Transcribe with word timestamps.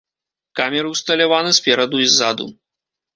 Камеры 0.59 0.87
ўсталяваны 0.93 1.51
спераду 1.57 1.97
і 2.05 2.09
ззаду. 2.15 2.49